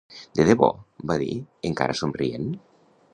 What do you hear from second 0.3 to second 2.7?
"De debò?", va dir, encara somrient.